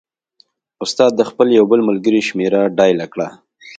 [0.83, 3.27] استاد د خپل یو بل ملګري شمېره ډایله کړه.